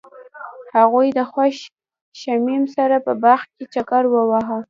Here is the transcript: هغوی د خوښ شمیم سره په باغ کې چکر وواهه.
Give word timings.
هغوی 0.75 1.07
د 1.17 1.19
خوښ 1.31 1.55
شمیم 2.21 2.63
سره 2.75 2.95
په 3.05 3.11
باغ 3.23 3.41
کې 3.53 3.63
چکر 3.73 4.03
وواهه. 4.13 4.57